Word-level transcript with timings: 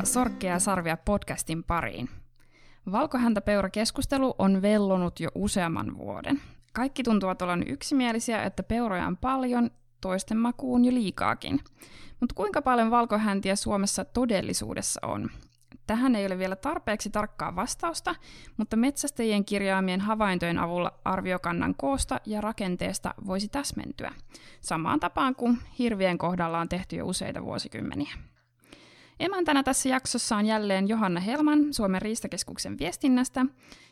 Tervetuloa 0.00 0.24
Sorkkeja 0.24 0.58
sarvia 0.58 0.96
podcastin 0.96 1.64
pariin. 1.64 2.08
Valkohäntäpeura-keskustelu 2.92 4.34
on 4.38 4.62
vellonut 4.62 5.20
jo 5.20 5.28
useamman 5.34 5.98
vuoden. 5.98 6.40
Kaikki 6.72 7.02
tuntuvat 7.02 7.42
olevan 7.42 7.68
yksimielisiä, 7.68 8.42
että 8.42 8.62
peuroja 8.62 9.06
on 9.06 9.16
paljon, 9.16 9.70
toisten 10.00 10.38
makuun 10.38 10.84
jo 10.84 10.92
liikaakin. 10.92 11.60
Mutta 12.20 12.34
kuinka 12.34 12.62
paljon 12.62 12.90
valkohäntiä 12.90 13.56
Suomessa 13.56 14.04
todellisuudessa 14.04 15.00
on? 15.06 15.30
Tähän 15.86 16.16
ei 16.16 16.26
ole 16.26 16.38
vielä 16.38 16.56
tarpeeksi 16.56 17.10
tarkkaa 17.10 17.56
vastausta, 17.56 18.14
mutta 18.56 18.76
metsästäjien 18.76 19.44
kirjaamien 19.44 20.00
havaintojen 20.00 20.58
avulla 20.58 20.92
arviokannan 21.04 21.74
koosta 21.74 22.20
ja 22.26 22.40
rakenteesta 22.40 23.14
voisi 23.26 23.48
täsmentyä, 23.48 24.12
samaan 24.60 25.00
tapaan 25.00 25.34
kuin 25.34 25.58
hirvien 25.78 26.18
kohdalla 26.18 26.60
on 26.60 26.68
tehty 26.68 26.96
jo 26.96 27.06
useita 27.06 27.44
vuosikymmeniä. 27.44 28.29
Emäntänä 29.20 29.62
tässä 29.62 29.88
jaksossa 29.88 30.36
on 30.36 30.46
jälleen 30.46 30.88
Johanna 30.88 31.20
Helman 31.20 31.74
Suomen 31.74 32.02
riistakeskuksen 32.02 32.78
viestinnästä, 32.78 33.46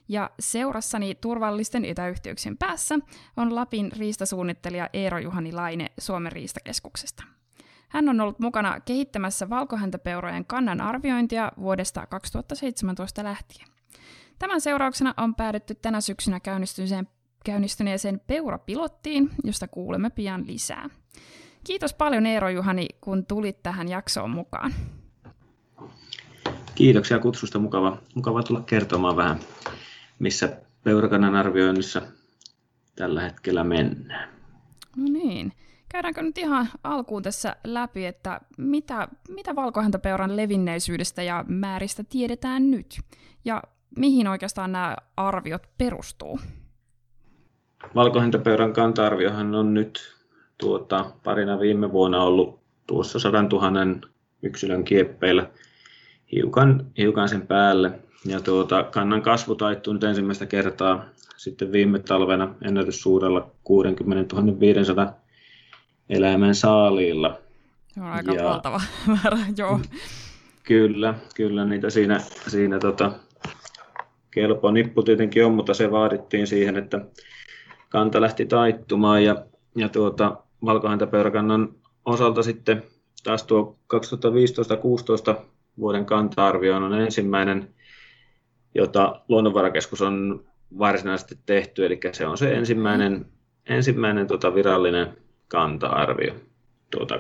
ja 0.09 0.31
seurassani 0.41 1.15
turvallisten 1.15 1.85
etäyhteyksien 1.85 2.59
päässä 2.59 2.99
on 3.37 3.55
Lapin 3.55 3.93
riistasuunnittelija 3.93 4.89
Eero 4.93 5.19
Juhani 5.19 5.53
Laine 5.53 5.91
Suomen 5.99 6.33
riistakeskuksesta. 6.33 7.23
Hän 7.89 8.09
on 8.09 8.21
ollut 8.21 8.39
mukana 8.39 8.81
kehittämässä 8.81 9.51
valkohäntäpeurojen 9.51 10.45
kannan 10.45 10.81
arviointia 10.81 11.53
vuodesta 11.61 12.07
2017 12.07 13.25
lähtien. 13.25 13.69
Tämän 14.39 14.61
seurauksena 14.61 15.15
on 15.17 15.35
päädytty 15.35 15.75
tänä 15.75 16.01
syksynä 16.01 16.41
käynnistyneeseen, 16.41 17.09
käynnistyneeseen 17.45 18.21
peurapilottiin, 18.27 19.31
josta 19.45 19.69
kuulemme 19.69 20.11
pian 20.11 20.47
lisää. 20.47 20.91
Kiitos 21.65 21.95
paljon 21.95 22.27
Eero 22.27 22.49
Juhani, 22.49 22.87
kun 23.01 23.27
tulit 23.27 23.63
tähän 23.63 23.89
jaksoon 23.89 24.31
mukaan. 24.31 24.75
Kiitoksia 26.79 27.19
kutsusta. 27.19 27.59
Mukava, 27.59 27.99
mukava 28.15 28.43
tulla 28.43 28.61
kertomaan 28.61 29.17
vähän, 29.17 29.39
missä 30.19 30.57
peurakannan 30.85 31.35
arvioinnissa 31.35 32.03
tällä 32.97 33.21
hetkellä 33.21 33.65
mennään. 33.65 34.29
No 34.97 35.05
niin. 35.05 35.53
Käydäänkö 35.89 36.23
nyt 36.23 36.39
ihan 36.39 36.69
alkuun 36.85 37.23
tässä 37.23 37.57
läpi, 37.65 38.07
että 38.07 38.41
mitä, 38.59 39.09
mitä 39.29 39.57
valkohäntäpeuran 39.57 40.37
levinneisyydestä 40.37 41.23
ja 41.23 41.45
määristä 41.49 42.05
tiedetään 42.05 42.71
nyt? 42.71 43.01
Ja 43.45 43.63
mihin 43.97 44.29
oikeastaan 44.29 44.73
nämä 44.73 44.97
arviot 45.17 45.63
perustuu? 45.79 46.41
Valkohäntäpeuran 47.95 48.73
kanta-arviohan 48.73 49.55
on 49.55 49.75
nyt 49.75 50.17
tuota, 50.59 51.13
parina 51.25 51.61
viime 51.61 51.93
vuonna 51.93 52.23
ollut 52.23 52.61
tuossa 52.87 53.19
100 53.19 53.43
000 53.43 53.71
yksilön 54.43 54.85
kieppeillä 54.85 55.51
hiukan, 56.33 56.87
hiukan 56.99 57.29
sen 57.29 57.47
päälle. 57.47 58.01
Ja 58.25 58.41
tuota, 58.41 58.83
kannan 58.83 59.23
kasvu 59.23 59.55
taittuu 59.55 59.93
nyt 59.93 60.05
ensimmäistä 60.05 60.47
kertaa 60.47 61.05
sitten 61.37 61.73
viime 61.73 61.99
talvena 61.99 62.55
ennätyssuudella 62.63 63.51
60 63.65 64.37
500 64.61 65.13
eläimen 66.09 66.55
saaliilla. 66.55 67.39
Se 67.89 68.01
on 68.01 68.07
aika 68.07 68.33
ja, 68.33 68.45
valtava 68.45 68.81
määrä, 69.07 69.39
joo. 69.57 69.81
Kyllä, 70.63 71.15
kyllä 71.35 71.65
niitä 71.65 71.91
siinä, 71.91 72.21
siinä 72.49 72.79
tota, 72.79 73.13
kelpo 74.31 74.71
nippu 74.71 75.03
tietenkin 75.03 75.45
on, 75.45 75.53
mutta 75.53 75.75
se 75.75 75.91
vaadittiin 75.91 76.47
siihen, 76.47 76.77
että 76.77 77.01
kanta 77.89 78.21
lähti 78.21 78.47
taittumaan 78.47 79.25
ja, 79.25 79.37
ja 79.77 79.89
tuota, 79.89 80.37
valkohäntäpeurakannan 80.65 81.69
osalta 82.05 82.43
sitten 82.43 82.83
taas 83.25 83.43
tuo 83.43 83.79
2015-16 85.35 85.41
vuoden 85.79 86.07
kanta-arvio 86.07 86.77
on 86.77 87.01
ensimmäinen, 87.01 87.75
jota 88.75 89.21
Luonnonvarakeskus 89.29 90.03
on 90.03 90.45
varsinaisesti 90.79 91.39
tehty, 91.47 91.87
eli 91.87 92.01
se 92.13 92.27
on 92.27 92.39
se 92.39 92.55
ensimmäinen, 92.55 93.27
ensimmäinen 93.67 94.27
tota 94.27 94.55
virallinen 94.55 95.17
kanta-arvio 95.49 96.35
tuota 96.91 97.15
2015-2016, 97.17 97.19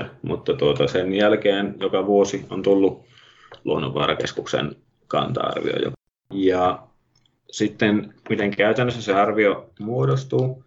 okay, 0.00 0.14
mutta 0.22 0.54
tuota 0.54 0.86
sen 0.86 1.14
jälkeen 1.14 1.74
joka 1.80 2.06
vuosi 2.06 2.46
on 2.50 2.62
tullut 2.62 3.04
Luonnonvarakeskuksen 3.64 4.76
kanta-arvio. 5.08 5.92
Ja 6.30 6.82
sitten 7.50 8.14
miten 8.28 8.50
käytännössä 8.50 9.02
se 9.02 9.14
arvio 9.14 9.70
muodostuu, 9.80 10.64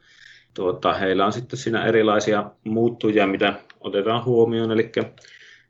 tuota, 0.54 0.94
heillä 0.94 1.26
on 1.26 1.34
sitten 1.34 1.60
siinä 1.60 1.86
erilaisia 1.86 2.52
muuttujia, 2.64 3.28
mitä 3.28 3.54
otetaan 3.80 4.26
huomioon, 4.26 4.72
eli 4.72 4.92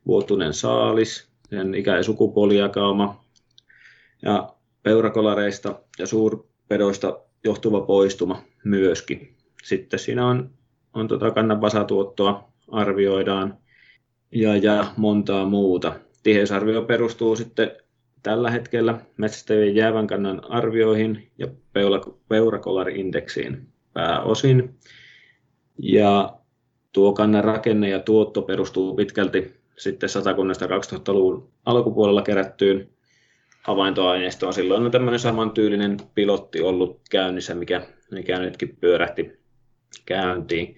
vuotuinen 0.07 0.53
saalis, 0.53 1.31
sen 1.49 1.75
ikä- 1.75 1.97
ja 1.97 2.03
sukupuolijakauma, 2.03 3.23
ja 4.21 4.53
peurakolareista 4.83 5.79
ja 5.99 6.07
suurpedoista 6.07 7.19
johtuva 7.43 7.81
poistuma 7.81 8.41
myöskin. 8.63 9.35
Sitten 9.63 9.99
siinä 9.99 10.27
on, 10.27 10.49
on 10.93 11.07
tota 11.07 11.31
kannan 11.31 11.61
vasatuottoa 11.61 12.51
arvioidaan 12.71 13.57
ja, 14.31 14.55
ja 14.55 14.85
montaa 14.97 15.45
muuta. 15.45 15.99
Tiheysarvio 16.23 16.81
perustuu 16.81 17.35
sitten 17.35 17.71
tällä 18.23 18.51
hetkellä 18.51 18.99
metsästäjien 19.17 19.75
jäävän 19.75 20.07
kannan 20.07 20.51
arvioihin 20.51 21.31
ja 21.37 21.47
peurakolari-indeksiin 22.27 23.67
pääosin. 23.93 24.75
Ja 25.77 26.37
tuo 26.91 27.13
kannan 27.13 27.43
rakenne 27.43 27.89
ja 27.89 27.99
tuotto 27.99 28.41
perustuu 28.41 28.95
pitkälti 28.95 29.60
sitten 29.81 30.09
satakunnasta 30.09 30.65
2000-luvun 30.65 31.49
alkupuolella 31.65 32.21
kerättyyn 32.21 32.89
havaintoaineistoon. 33.63 34.53
Silloin 34.53 34.85
on 34.85 34.91
tämmöinen 34.91 35.19
samantyylinen 35.19 35.97
pilotti 36.15 36.61
ollut 36.61 37.01
käynnissä, 37.09 37.55
mikä, 37.55 37.81
mikä 38.11 38.39
nytkin 38.39 38.77
pyörähti 38.79 39.39
käyntiin. 40.05 40.75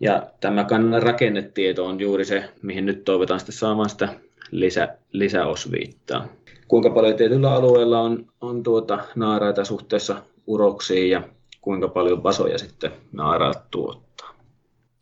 Ja 0.00 0.30
tämä 0.40 0.64
kannan 0.64 1.02
rakennetieto 1.02 1.86
on 1.86 2.00
juuri 2.00 2.24
se, 2.24 2.44
mihin 2.62 2.86
nyt 2.86 3.04
toivotaan 3.04 3.40
sitten 3.40 3.56
saamaan 3.56 3.90
sitä 3.90 4.08
lisä, 4.50 4.98
lisäosviittaa. 5.12 6.28
Kuinka 6.68 6.90
paljon 6.90 7.16
tietyllä 7.16 7.52
alueella 7.52 8.00
on, 8.00 8.26
on 8.40 8.62
tuota 8.62 8.98
naaraita 9.14 9.64
suhteessa 9.64 10.22
uroksiin 10.46 11.10
ja 11.10 11.22
kuinka 11.60 11.88
paljon 11.88 12.22
vasoja 12.22 12.58
sitten 12.58 12.90
naaraat 13.12 13.70
tuottaa. 13.70 14.34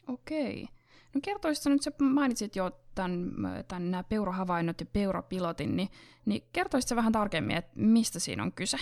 Okei. 0.09 0.69
No 1.15 1.21
kertoisitko 1.25 1.71
nyt, 1.71 1.83
sä 1.83 1.91
mainitsit 2.01 2.57
jo 2.57 2.71
tämän, 2.95 3.31
tämän 3.69 3.91
nämä 3.91 4.05
peurahavainnot 4.05 4.81
ja 4.81 4.87
peurapilotin, 4.93 5.77
niin, 5.77 5.89
niin 6.25 6.43
kertoisitko 6.53 6.97
vähän 6.97 7.13
tarkemmin, 7.13 7.57
että 7.57 7.73
mistä 7.75 8.19
siinä 8.19 8.43
on 8.43 8.53
kyse? 8.53 8.77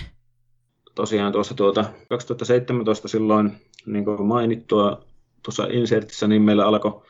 Tosiaan 0.95 1.33
tuossa 1.33 1.55
tuota 1.55 1.85
2017 2.09 3.09
silloin, 3.09 3.53
niin 3.87 4.05
kuin 4.05 4.27
mainittua 4.27 5.05
tuossa 5.43 5.67
insertissä, 5.71 6.27
niin 6.27 6.43
meillä 6.43 6.67
alkoi 6.67 7.03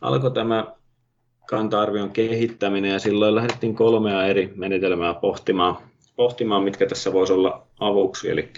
alko 0.00 0.30
tämä 0.30 0.66
kanta-arvion 1.48 2.10
kehittäminen 2.10 2.90
ja 2.90 2.98
silloin 2.98 3.34
lähdettiin 3.34 3.74
kolmea 3.74 4.26
eri 4.26 4.52
menetelmää 4.56 5.14
pohtimaan, 5.14 5.76
pohtimaan 6.16 6.62
mitkä 6.62 6.86
tässä 6.86 7.12
voisi 7.12 7.32
olla 7.32 7.66
avuksi, 7.80 8.30
eli 8.30 8.50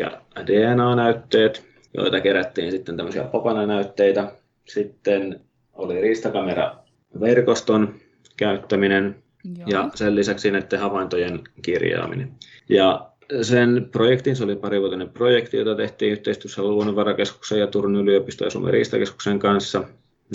DNA-näytteet, 0.46 1.66
joita 1.94 2.20
kerättiin 2.20 2.70
sitten 2.70 2.96
tämmöisiä 2.96 3.24
papananäytteitä, 3.24 4.32
sitten 4.64 5.45
oli 5.76 6.00
riistakamera-verkoston 6.00 7.94
käyttäminen 8.36 9.22
Joo. 9.44 9.68
ja 9.68 9.90
sen 9.94 10.14
lisäksi 10.14 10.50
näiden 10.50 10.80
havaintojen 10.80 11.40
kirjaaminen. 11.62 12.30
Ja 12.68 13.10
sen 13.42 13.88
projektin, 13.92 14.36
se 14.36 14.44
oli 14.44 14.56
parivuotinen 14.56 15.08
projekti, 15.08 15.56
jota 15.56 15.74
tehtiin 15.74 16.12
yhteistyössä 16.12 16.62
Luonnonvarakeskuksen 16.62 17.60
ja 17.60 17.66
Turun 17.66 17.96
yliopiston 17.96 18.46
ja 18.46 18.50
Suomen 18.50 18.72
riistakeskuksen 18.72 19.38
kanssa, 19.38 19.84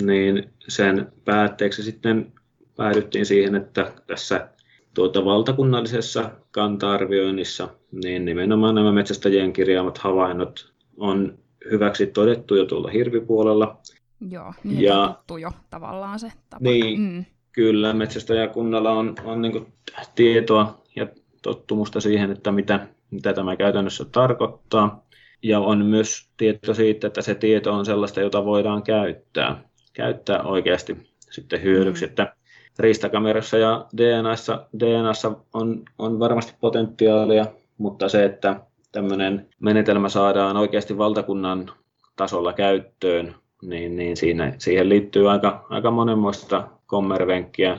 niin 0.02 0.50
sen 0.68 1.12
päätteeksi 1.24 1.82
sitten 1.82 2.32
päädyttiin 2.76 3.26
siihen, 3.26 3.54
että 3.54 3.92
tässä 4.06 4.48
tuota 4.94 5.24
valtakunnallisessa 5.24 6.30
kanta-arvioinnissa 6.50 7.68
niin 7.92 8.24
nimenomaan 8.24 8.74
nämä 8.74 8.92
metsästäjien 8.92 9.52
kirjaamat 9.52 9.98
havainnot 9.98 10.72
on 10.96 11.38
hyväksi 11.70 12.06
todettu 12.06 12.54
jo 12.56 12.64
tuolla 12.64 12.90
hirvipuolella, 12.90 13.80
Joo, 14.30 14.54
niin 14.64 14.80
ja, 14.80 15.14
tuttu 15.16 15.36
jo 15.36 15.50
tavallaan 15.70 16.18
se 16.18 16.32
tapa. 16.50 16.64
Niin, 16.64 17.00
mm. 17.00 17.24
kyllä, 17.52 17.92
metsästäjäkunnalla 17.92 18.90
on, 18.90 19.14
on 19.24 19.42
niin 19.42 19.72
tietoa 20.14 20.82
ja 20.96 21.06
tottumusta 21.42 22.00
siihen, 22.00 22.30
että 22.30 22.52
mitä, 22.52 22.86
mitä 23.10 23.32
tämä 23.32 23.56
käytännössä 23.56 24.04
tarkoittaa. 24.04 25.04
Ja 25.42 25.60
on 25.60 25.86
myös 25.86 26.28
tieto 26.36 26.74
siitä, 26.74 27.06
että 27.06 27.22
se 27.22 27.34
tieto 27.34 27.72
on 27.72 27.86
sellaista, 27.86 28.20
jota 28.20 28.44
voidaan 28.44 28.82
käyttää, 28.82 29.62
käyttää 29.92 30.42
oikeasti 30.42 30.96
sitten 31.30 31.62
hyödyksi. 31.62 32.04
Mm. 32.04 32.08
Että 32.08 32.34
riistakamerassa 32.78 33.58
ja 33.58 33.86
DNAssa, 33.96 34.66
DNAssa 34.78 35.32
on, 35.54 35.82
on 35.98 36.18
varmasti 36.18 36.54
potentiaalia, 36.60 37.46
mutta 37.78 38.08
se, 38.08 38.24
että 38.24 38.60
tämmöinen 38.92 39.48
menetelmä 39.60 40.08
saadaan 40.08 40.56
oikeasti 40.56 40.98
valtakunnan 40.98 41.70
tasolla 42.16 42.52
käyttöön, 42.52 43.34
niin, 43.62 43.96
niin 43.96 44.16
siinä, 44.16 44.54
siihen 44.58 44.88
liittyy 44.88 45.30
aika, 45.30 45.66
aika 45.70 45.90
monenmoista 45.90 46.68
kommervenkkiä. 46.86 47.78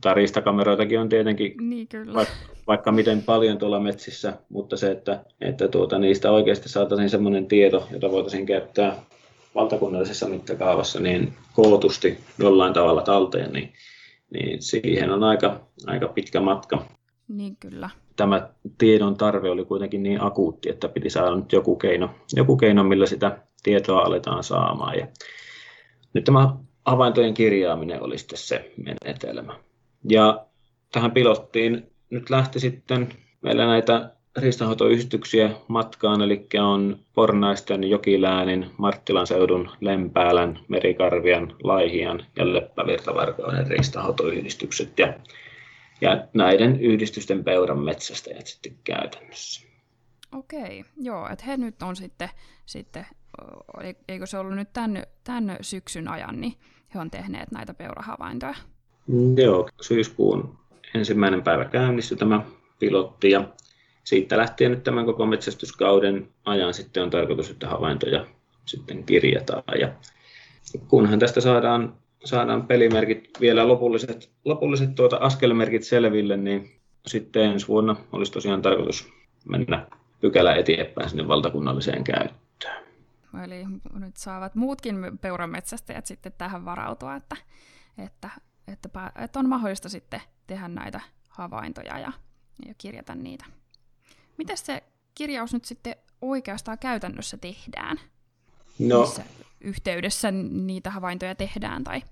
Tai 0.00 0.14
riistakameroitakin 0.14 1.00
on 1.00 1.08
tietenkin 1.08 1.54
Niin 1.60 1.88
kyllä. 1.88 2.14
vaikka, 2.14 2.34
vaikka 2.66 2.92
miten 2.92 3.22
paljon 3.22 3.58
tuolla 3.58 3.80
metsissä, 3.80 4.32
mutta 4.48 4.76
se, 4.76 4.90
että, 4.90 5.24
että 5.40 5.68
tuota, 5.68 5.98
niistä 5.98 6.30
oikeasti 6.30 6.68
saataisiin 6.68 7.10
sellainen 7.10 7.46
tieto, 7.46 7.88
jota 7.90 8.10
voitaisiin 8.10 8.46
käyttää 8.46 8.96
valtakunnallisessa 9.54 10.28
mittakaavassa 10.28 11.00
niin 11.00 11.32
kootusti 11.52 12.18
jollain 12.38 12.72
tavalla 12.72 13.02
talteen, 13.02 13.52
niin, 13.52 13.72
niin 14.30 14.62
siihen 14.62 15.10
on 15.10 15.24
aika, 15.24 15.60
aika 15.86 16.08
pitkä 16.08 16.40
matka. 16.40 16.84
Niin 17.28 17.56
kyllä. 17.56 17.90
Tämä 18.16 18.48
tiedon 18.78 19.16
tarve 19.16 19.50
oli 19.50 19.64
kuitenkin 19.64 20.02
niin 20.02 20.22
akuutti, 20.22 20.70
että 20.70 20.88
piti 20.88 21.10
saada 21.10 21.36
nyt 21.36 21.52
joku 21.52 21.76
keino, 21.76 22.10
joku 22.36 22.56
keino 22.56 22.84
millä 22.84 23.06
sitä 23.06 23.38
tietoa 23.62 24.02
aletaan 24.02 24.44
saamaan. 24.44 24.98
Ja 24.98 25.06
nyt 26.12 26.24
tämä 26.24 26.56
havaintojen 26.86 27.34
kirjaaminen 27.34 28.02
oli 28.02 28.18
sitten 28.18 28.38
se 28.38 28.72
menetelmä. 28.76 29.58
Ja 30.08 30.46
tähän 30.92 31.12
pilottiin 31.12 31.90
nyt 32.10 32.30
lähti 32.30 32.60
sitten 32.60 33.08
meillä 33.42 33.66
näitä 33.66 34.10
riistanhoitoyhdistyksiä 34.36 35.50
matkaan, 35.68 36.22
eli 36.22 36.46
on 36.60 36.98
Pornaisten, 37.14 37.84
Jokiläänin, 37.84 38.70
Marttilan 38.78 39.26
seudun, 39.26 39.70
Lempäälän, 39.80 40.58
Merikarvian, 40.68 41.56
Laihian 41.62 42.26
ja 42.36 42.52
Leppävirtavarkoinen 42.52 43.66
riistanhoitoyhdistykset 43.66 44.98
ja, 44.98 45.14
ja 46.00 46.26
näiden 46.34 46.80
yhdistysten 46.80 47.44
peuran 47.44 47.78
metsästäjät 47.78 48.46
sitten 48.46 48.72
käytännössä. 48.84 49.68
Okei, 50.32 50.84
joo, 50.96 51.28
että 51.32 51.44
he 51.44 51.56
nyt 51.56 51.82
on 51.82 51.96
sitten, 51.96 52.28
sitten 52.66 53.06
eikö 54.08 54.26
se 54.26 54.38
ollut 54.38 54.54
nyt 54.54 54.72
tämän, 54.72 55.02
tämän 55.24 55.56
syksyn 55.60 56.08
ajan, 56.08 56.40
niin 56.40 56.54
he 56.94 57.00
on 57.00 57.10
tehneet 57.10 57.50
näitä 57.50 57.74
peurahavaintoja. 57.74 58.54
Joo, 59.36 59.68
syyskuun 59.80 60.58
ensimmäinen 60.94 61.42
päivä 61.42 61.64
käynnistyi 61.64 62.16
tämä 62.16 62.42
pilotti 62.78 63.30
ja 63.30 63.48
siitä 64.04 64.36
lähtien 64.36 64.70
nyt 64.70 64.84
tämän 64.84 65.06
koko 65.06 65.26
metsästyskauden 65.26 66.28
ajan 66.44 66.74
sitten 66.74 67.02
on 67.02 67.10
tarkoitus, 67.10 67.50
että 67.50 67.68
havaintoja 67.68 68.26
sitten 68.64 69.04
kirjataan. 69.04 69.80
Ja 69.80 69.92
kunhan 70.88 71.18
tästä 71.18 71.40
saadaan, 71.40 71.94
saadaan 72.24 72.66
pelimerkit 72.66 73.28
vielä 73.40 73.68
lopulliset, 73.68 74.30
lopulliset 74.44 74.94
tuota 74.94 75.16
askelmerkit 75.16 75.82
selville, 75.82 76.36
niin 76.36 76.70
sitten 77.06 77.42
ensi 77.42 77.68
vuonna 77.68 77.96
olisi 78.12 78.32
tosiaan 78.32 78.62
tarkoitus 78.62 79.08
mennä 79.48 79.86
pykälä 80.20 80.54
eteenpäin 80.54 81.08
sinne 81.08 81.28
valtakunnalliseen 81.28 82.04
käyttöön. 82.04 82.41
Eli 83.44 83.64
nyt 83.92 84.16
saavat 84.16 84.54
muutkin 84.54 85.18
peurametsästäjät 85.20 86.06
sitten 86.06 86.32
tähän 86.38 86.64
varautua, 86.64 87.16
että, 87.16 87.36
että, 87.98 88.30
että, 88.68 89.12
että 89.16 89.38
on 89.38 89.48
mahdollista 89.48 89.88
sitten 89.88 90.20
tehdä 90.46 90.68
näitä 90.68 91.00
havaintoja 91.28 91.98
ja, 91.98 92.12
ja 92.66 92.74
kirjata 92.78 93.14
niitä. 93.14 93.44
Miten 94.38 94.56
se 94.56 94.82
kirjaus 95.14 95.52
nyt 95.52 95.64
sitten 95.64 95.96
oikeastaan 96.22 96.78
käytännössä 96.78 97.36
tehdään? 97.36 98.00
No. 98.78 99.00
Missä 99.00 99.22
yhteydessä 99.60 100.30
niitä 100.50 100.90
havaintoja 100.90 101.34
tehdään 101.34 101.84
tai, 101.84 102.02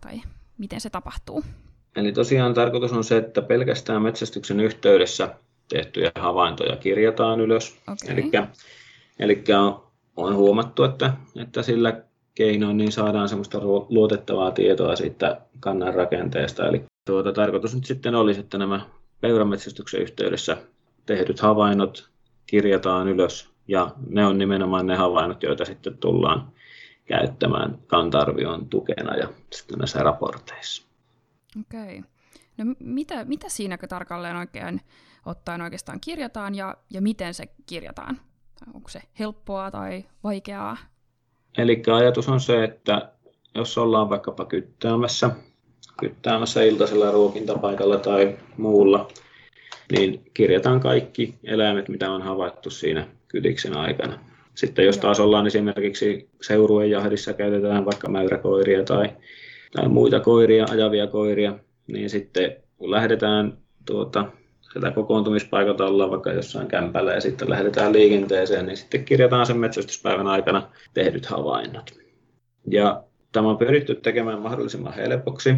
tai 0.00 0.20
miten 0.58 0.80
se 0.80 0.90
tapahtuu? 0.90 1.44
Eli 1.96 2.12
tosiaan 2.12 2.54
tarkoitus 2.54 2.92
on 2.92 3.04
se, 3.04 3.16
että 3.16 3.42
pelkästään 3.42 4.02
metsästyksen 4.02 4.60
yhteydessä 4.60 5.34
tehtyjä 5.68 6.12
havaintoja 6.18 6.76
kirjataan 6.76 7.40
ylös. 7.40 7.78
Okay. 7.88 8.30
Eli 9.18 9.44
on 10.16 10.36
huomattu, 10.36 10.84
että, 10.84 11.12
että 11.36 11.62
sillä 11.62 12.02
keinoin 12.34 12.76
niin 12.76 12.92
saadaan 12.92 13.28
semmoista 13.28 13.58
luotettavaa 13.88 14.50
tietoa 14.50 14.96
siitä 14.96 15.40
kannan 15.60 15.94
rakenteesta. 15.94 16.68
Eli 16.68 16.84
tuota, 17.06 17.32
tarkoitus 17.32 17.74
nyt 17.74 17.84
sitten 17.84 18.14
olisi, 18.14 18.40
että 18.40 18.58
nämä 18.58 18.86
peurametsästyksen 19.20 20.02
yhteydessä 20.02 20.56
tehdyt 21.06 21.40
havainnot 21.40 22.10
kirjataan 22.46 23.08
ylös 23.08 23.50
ja 23.68 23.90
ne 24.08 24.26
on 24.26 24.38
nimenomaan 24.38 24.86
ne 24.86 24.96
havainnot, 24.96 25.42
joita 25.42 25.64
sitten 25.64 25.98
tullaan 25.98 26.52
käyttämään 27.04 27.78
kantarvion 27.86 28.68
tukena 28.68 29.16
ja 29.16 29.28
sitten 29.52 29.78
näissä 29.78 29.98
raporteissa. 29.98 30.86
Okei. 31.60 32.02
No 32.58 32.74
mitä, 32.78 33.24
mitä 33.24 33.48
siinä 33.48 33.78
tarkalleen 33.88 34.36
oikein 34.36 34.80
ottaen 35.26 35.60
oikeastaan 35.60 36.00
kirjataan 36.00 36.54
ja, 36.54 36.76
ja 36.90 37.02
miten 37.02 37.34
se 37.34 37.44
kirjataan? 37.66 38.20
Onko 38.74 38.88
se 38.88 39.02
helppoa 39.18 39.70
tai 39.70 40.04
vaikeaa? 40.24 40.76
Eli 41.58 41.82
ajatus 41.92 42.28
on 42.28 42.40
se, 42.40 42.64
että 42.64 43.12
jos 43.54 43.78
ollaan 43.78 44.10
vaikkapa 44.10 44.44
kyttäämässä, 44.44 45.30
kyttäämässä 46.00 46.62
iltaisella 46.62 47.10
ruokintapaikalla 47.10 47.98
tai 47.98 48.38
muulla, 48.56 49.08
niin 49.92 50.30
kirjataan 50.34 50.80
kaikki 50.80 51.34
eläimet, 51.44 51.88
mitä 51.88 52.10
on 52.10 52.22
havaittu 52.22 52.70
siinä 52.70 53.06
kytiksen 53.28 53.76
aikana. 53.76 54.18
Sitten 54.54 54.84
jos 54.84 54.98
taas 54.98 55.20
ollaan 55.20 55.46
esimerkiksi 55.46 56.30
seurueen 56.42 56.90
jahdissa, 56.90 57.32
käytetään 57.32 57.84
vaikka 57.84 58.10
mäyräkoiria 58.10 58.84
tai, 58.84 59.10
tai 59.76 59.88
muita 59.88 60.20
koiria, 60.20 60.66
ajavia 60.70 61.06
koiria, 61.06 61.58
niin 61.86 62.10
sitten 62.10 62.56
kun 62.76 62.90
lähdetään 62.90 63.58
tuota, 63.86 64.26
sieltä 64.72 64.90
kokoontumispaikalta 64.90 65.86
ollaan 65.86 66.10
vaikka 66.10 66.32
jossain 66.32 66.68
kämpällä 66.68 67.12
ja 67.12 67.20
sitten 67.20 67.50
lähdetään 67.50 67.92
liikenteeseen, 67.92 68.66
niin 68.66 68.76
sitten 68.76 69.04
kirjataan 69.04 69.46
sen 69.46 69.58
metsästyspäivän 69.58 70.26
aikana 70.26 70.68
tehdyt 70.94 71.26
havainnot. 71.26 71.90
Ja 72.70 73.02
tämä 73.32 73.48
on 73.48 73.58
pyritty 73.58 73.94
tekemään 73.94 74.40
mahdollisimman 74.40 74.94
helpoksi, 74.94 75.54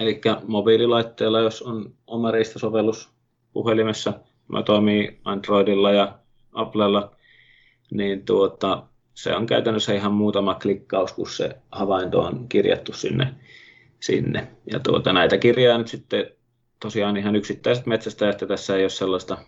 eli 0.00 0.20
mobiililaitteella, 0.46 1.40
jos 1.40 1.62
on 1.62 1.92
oma 2.06 2.30
riistasovellus 2.30 3.08
puhelimessa, 3.52 4.12
mä 4.48 4.62
toimii 4.62 5.20
Androidilla 5.24 5.92
ja 5.92 6.18
Applella, 6.52 7.16
niin 7.90 8.24
tuota, 8.24 8.82
se 9.14 9.36
on 9.36 9.46
käytännössä 9.46 9.94
ihan 9.94 10.12
muutama 10.12 10.54
klikkaus, 10.54 11.12
kun 11.12 11.30
se 11.30 11.56
havainto 11.72 12.20
on 12.20 12.48
kirjattu 12.48 12.92
sinne. 12.92 13.34
sinne. 14.00 14.48
Ja 14.72 14.80
tuota, 14.80 15.12
näitä 15.12 15.38
kirjaa 15.38 15.78
nyt 15.78 15.88
sitten 15.88 16.26
tosiaan 16.80 17.16
ihan 17.16 17.36
yksittäiset 17.36 17.86
metsästäjät, 17.86 18.44
tässä 18.48 18.76
ei 18.76 18.82
ole 18.82 18.88
sellaista 18.88 19.38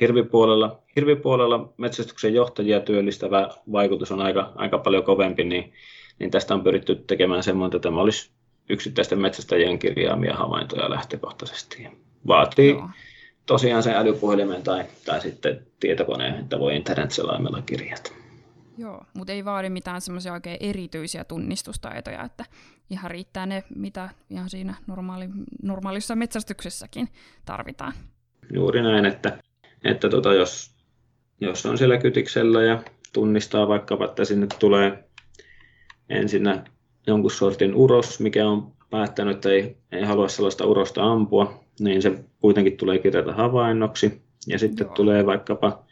hirvipuolella, 0.00 0.82
hirvipuolella 0.96 1.72
metsästyksen 1.76 2.34
johtajia 2.34 2.80
työllistävä 2.80 3.48
vaikutus 3.72 4.12
on 4.12 4.20
aika, 4.20 4.52
aika 4.54 4.78
paljon 4.78 5.04
kovempi, 5.04 5.44
niin, 5.44 5.72
niin 6.18 6.30
tästä 6.30 6.54
on 6.54 6.64
pyritty 6.64 6.94
tekemään 6.94 7.42
semmoinen, 7.42 7.76
että 7.76 7.88
tämä 7.88 8.00
olisi 8.00 8.30
yksittäisten 8.68 9.18
metsästäjien 9.18 9.78
kirjaamia 9.78 10.34
havaintoja 10.34 10.90
lähtökohtaisesti. 10.90 11.88
Vaatii 12.26 12.70
Joo. 12.70 12.88
tosiaan 13.46 13.82
sen 13.82 13.96
älypuhelimen 13.96 14.62
tai, 14.62 14.84
tai 15.06 15.20
sitten 15.20 15.66
tietokoneen, 15.80 16.34
että 16.34 16.58
voi 16.58 16.76
internet-selaimella 16.76 17.62
kirjata. 17.62 18.19
Joo, 18.80 19.04
mutta 19.14 19.32
ei 19.32 19.44
vaadi 19.44 19.70
mitään 19.70 20.00
semmoisia 20.00 20.32
oikein 20.32 20.56
erityisiä 20.60 21.24
tunnistustaitoja, 21.24 22.22
että 22.22 22.44
ihan 22.90 23.10
riittää 23.10 23.46
ne, 23.46 23.64
mitä 23.76 24.08
ihan 24.30 24.50
siinä 24.50 24.74
normaali, 24.86 25.28
normaalissa 25.62 26.16
metsästyksessäkin 26.16 27.08
tarvitaan. 27.44 27.92
Juuri 28.52 28.82
näin, 28.82 29.06
että, 29.06 29.38
että 29.84 30.08
tota, 30.08 30.34
jos, 30.34 30.70
jos 31.40 31.66
on 31.66 31.78
siellä 31.78 31.98
kytiksellä 31.98 32.62
ja 32.62 32.82
tunnistaa 33.12 33.68
vaikkapa, 33.68 34.04
että 34.04 34.24
sinne 34.24 34.46
tulee 34.58 35.04
ensinnä 36.08 36.64
jonkun 37.06 37.30
sortin 37.30 37.74
uros, 37.74 38.20
mikä 38.20 38.48
on 38.48 38.72
päättänyt, 38.90 39.34
että 39.34 39.48
ei, 39.48 39.76
ei 39.92 40.04
halua 40.04 40.28
sellaista 40.28 40.66
urosta 40.66 41.12
ampua, 41.12 41.64
niin 41.80 42.02
se 42.02 42.24
kuitenkin 42.40 42.76
tulee 42.76 42.98
kirjata 42.98 43.32
havainnoksi. 43.32 44.22
Ja 44.46 44.58
sitten 44.58 44.84
Joo. 44.84 44.94
tulee 44.94 45.26
vaikkapa 45.26 45.84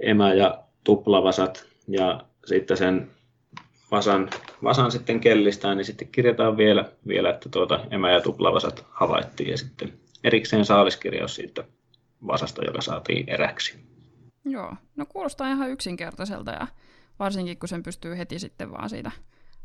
emä- 0.00 0.34
ja 0.34 0.64
tuplavasat 0.84 1.68
ja 1.88 2.24
sitten 2.44 2.76
sen 2.76 3.10
vasan, 3.90 4.30
vasan 4.64 4.90
sitten 4.90 5.20
kellistää, 5.20 5.74
niin 5.74 5.84
sitten 5.84 6.08
kirjataan 6.08 6.56
vielä, 6.56 6.84
vielä 7.08 7.30
että 7.30 7.48
tuota 7.48 7.80
emä- 7.90 8.10
ja 8.10 8.20
tuplavasat 8.20 8.86
havaittiin 8.90 9.50
ja 9.50 9.58
sitten 9.58 9.92
erikseen 10.24 10.64
saaliskirjaus 10.64 11.34
siitä 11.34 11.64
vasasta, 12.26 12.64
joka 12.64 12.80
saatiin 12.80 13.28
eräksi. 13.28 13.78
Joo, 14.44 14.74
no 14.96 15.06
kuulostaa 15.06 15.50
ihan 15.50 15.70
yksinkertaiselta 15.70 16.50
ja 16.50 16.66
varsinkin 17.18 17.58
kun 17.58 17.68
sen 17.68 17.82
pystyy 17.82 18.18
heti 18.18 18.38
sitten 18.38 18.72
vaan 18.72 18.90
siitä 18.90 19.10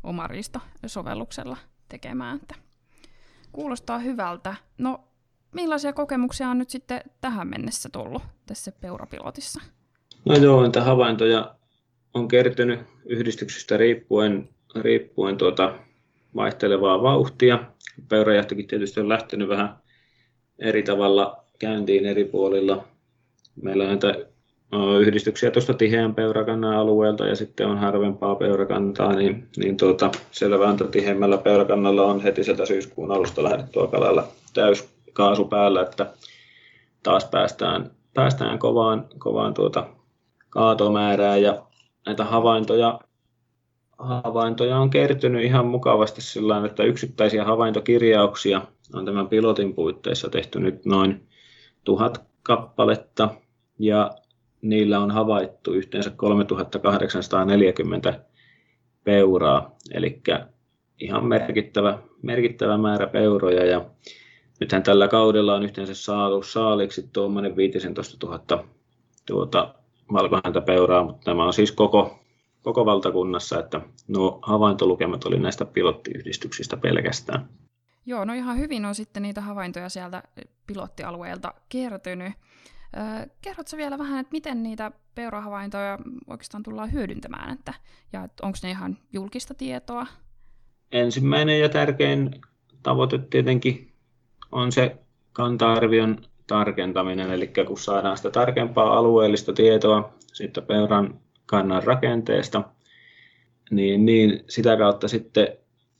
omarista 0.02 0.60
sovelluksella 0.86 1.56
tekemään. 1.88 2.36
Että 2.36 2.54
kuulostaa 3.52 3.98
hyvältä. 3.98 4.54
No 4.78 5.00
millaisia 5.54 5.92
kokemuksia 5.92 6.48
on 6.48 6.58
nyt 6.58 6.70
sitten 6.70 7.00
tähän 7.20 7.48
mennessä 7.48 7.88
tullut 7.88 8.22
tässä 8.46 8.72
peurapilotissa? 8.72 9.60
No 10.24 10.36
joo, 10.36 10.64
entä 10.64 10.84
havaintoja 10.84 11.54
on 12.14 12.28
kertynyt 12.28 12.80
yhdistyksistä 13.06 13.76
riippuen, 13.76 14.48
riippuen 14.80 15.36
tuota 15.36 15.74
vaihtelevaa 16.36 17.02
vauhtia. 17.02 17.64
Peurajahtokin 18.08 18.66
tietysti 18.66 19.00
on 19.00 19.08
lähtenyt 19.08 19.48
vähän 19.48 19.76
eri 20.58 20.82
tavalla 20.82 21.44
käyntiin 21.58 22.06
eri 22.06 22.24
puolilla. 22.24 22.84
Meillä 23.62 23.82
on 23.82 23.88
näitä 23.88 24.14
yhdistyksiä 25.00 25.50
tuosta 25.50 25.74
tiheän 25.74 26.14
peurakannan 26.14 26.76
alueelta 26.76 27.26
ja 27.26 27.36
sitten 27.36 27.66
on 27.66 27.78
harvempaa 27.78 28.34
peurakantaa, 28.34 29.12
niin, 29.12 29.48
niin 29.56 29.76
tuota, 29.76 30.10
selvääntä 30.30 30.84
tiheämmällä 30.84 31.38
peurakannalla 31.38 32.02
on 32.02 32.20
heti 32.20 32.44
sieltä 32.44 32.66
syyskuun 32.66 33.12
alusta 33.12 33.42
lähdettyä 33.42 33.86
kalalla 33.86 34.28
täyskaasu 34.54 35.44
päällä, 35.44 35.82
että 35.82 36.06
taas 37.02 37.24
päästään, 37.24 37.90
päästään 38.14 38.58
kovaan, 38.58 39.06
kovaan 39.18 39.54
tuota 39.54 39.86
kaatomäärään 40.50 41.42
ja 41.42 41.62
näitä 42.06 42.24
havaintoja, 42.24 43.00
havaintoja 43.98 44.78
on 44.78 44.90
kertynyt 44.90 45.44
ihan 45.44 45.66
mukavasti 45.66 46.20
sillä 46.20 46.66
että 46.66 46.82
yksittäisiä 46.82 47.44
havaintokirjauksia 47.44 48.62
on 48.94 49.04
tämän 49.04 49.28
pilotin 49.28 49.74
puitteissa 49.74 50.28
tehty 50.28 50.60
nyt 50.60 50.84
noin 50.84 51.28
tuhat 51.84 52.24
kappaletta 52.42 53.28
ja 53.78 54.10
niillä 54.62 55.00
on 55.00 55.10
havaittu 55.10 55.72
yhteensä 55.72 56.10
3840 56.10 58.20
peuraa, 59.04 59.76
eli 59.94 60.22
ihan 61.00 61.26
merkittävä, 61.26 61.98
merkittävä 62.22 62.78
määrä 62.78 63.06
peuroja. 63.06 63.66
Ja 63.66 63.84
nythän 64.60 64.82
tällä 64.82 65.08
kaudella 65.08 65.54
on 65.54 65.62
yhteensä 65.62 65.94
saatu 65.94 66.42
saaliksi 66.42 67.08
tuommoinen 67.12 67.56
15 67.56 68.26
000 68.26 68.64
tuota, 69.26 69.74
valkohäntä 70.12 70.60
peuraa, 70.60 71.04
mutta 71.04 71.24
tämä 71.24 71.44
on 71.44 71.52
siis 71.52 71.72
koko, 71.72 72.18
koko 72.62 72.86
valtakunnassa, 72.86 73.58
että 73.58 73.80
nuo 74.08 74.38
havaintolukemat 74.42 75.24
oli 75.24 75.38
näistä 75.38 75.64
pilottiyhdistyksistä 75.64 76.76
pelkästään. 76.76 77.48
Joo, 78.06 78.24
no 78.24 78.32
ihan 78.32 78.58
hyvin 78.58 78.84
on 78.84 78.94
sitten 78.94 79.22
niitä 79.22 79.40
havaintoja 79.40 79.88
sieltä 79.88 80.22
pilottialueelta 80.66 81.54
kertynyt. 81.68 82.32
Kerrotko 83.42 83.76
vielä 83.76 83.98
vähän, 83.98 84.20
että 84.20 84.32
miten 84.32 84.62
niitä 84.62 84.92
peurahavaintoja 85.14 85.98
oikeastaan 86.26 86.62
tullaan 86.62 86.92
hyödyntämään, 86.92 87.52
että, 87.52 87.74
ja 88.12 88.24
että 88.24 88.46
onko 88.46 88.58
ne 88.62 88.70
ihan 88.70 88.98
julkista 89.12 89.54
tietoa? 89.54 90.06
Ensimmäinen 90.92 91.60
ja 91.60 91.68
tärkein 91.68 92.40
tavoite 92.82 93.18
tietenkin 93.18 93.92
on 94.52 94.72
se 94.72 94.96
kanta-arvion 95.32 96.18
tarkentaminen, 96.46 97.30
eli 97.30 97.52
kun 97.66 97.78
saadaan 97.78 98.16
sitä 98.16 98.30
tarkempaa 98.30 98.98
alueellista 98.98 99.52
tietoa 99.52 100.14
siitä 100.32 100.62
peuran 100.62 101.20
kannan 101.46 101.82
rakenteesta, 101.82 102.62
niin, 103.70 104.06
niin 104.06 104.44
sitä 104.48 104.76
kautta 104.76 105.08
sitten 105.08 105.48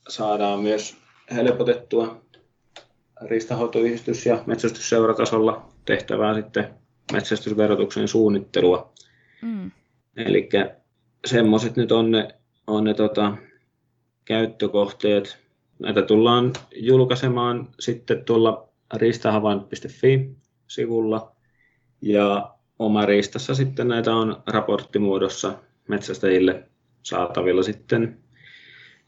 saadaan 0.09 0.61
myös 0.61 0.97
helpotettua 1.35 2.21
riistahoitoyhdistys- 3.23 4.27
ja 4.27 4.43
metsästysseuratasolla 4.47 5.69
tehtävää 5.85 6.35
sitten 6.35 6.75
metsästysverotuksen 7.13 8.09
suunnittelua. 8.09 8.93
Mm. 9.43 9.71
Eli 10.17 10.49
semmoiset 11.27 11.77
nyt 11.77 11.93
on 11.93 12.11
ne, 12.11 12.29
on 12.67 12.85
ne 12.85 12.95
tota, 12.95 13.37
käyttökohteet. 14.25 15.39
Näitä 15.79 16.03
tullaan 16.03 16.53
julkaisemaan 16.77 17.69
sitten 17.81 18.25
tuolla 18.25 18.69
riistahavain.fi-sivulla 18.95 21.37
ja 22.03 22.55
oma 22.79 23.07
riistassa 23.07 23.55
sitten 23.55 23.89
näitä 23.89 24.15
on 24.15 24.43
raporttimuodossa 24.47 25.55
metsästäjille 25.89 26.69
saatavilla 27.03 27.63
sitten. 27.63 28.19